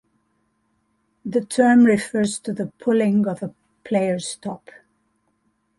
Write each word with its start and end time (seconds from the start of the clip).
The 1.23 1.45
term 1.45 1.83
refers 1.83 2.39
to 2.39 2.53
the 2.53 2.73
pulling 2.79 3.27
of 3.27 3.43
a 3.43 3.53
player's 3.83 4.35
top. 4.37 4.71